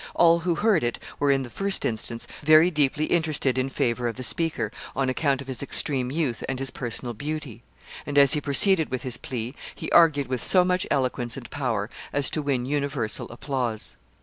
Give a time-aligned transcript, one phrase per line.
[0.15, 4.17] All who heard it were, in the first instance, very deeply interested in favor of
[4.17, 7.61] the speaker, on account of his extreme youth and his personal beauty;
[8.03, 11.87] and, as he proceeded with his plea, he argued with so much eloquence and power
[12.11, 13.95] as to win universal applause.